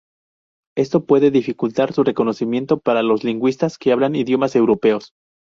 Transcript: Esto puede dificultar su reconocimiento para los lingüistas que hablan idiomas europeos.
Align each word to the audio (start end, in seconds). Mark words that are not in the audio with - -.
Esto 0.75 1.05
puede 1.05 1.29
dificultar 1.29 1.93
su 1.93 2.03
reconocimiento 2.03 2.79
para 2.79 3.03
los 3.03 3.23
lingüistas 3.23 3.77
que 3.77 3.91
hablan 3.91 4.15
idiomas 4.15 4.55
europeos. 4.55 5.13